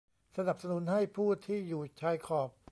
[0.37, 2.49] สนับสนุนให้ผู้ที่อยู่ชายขอบ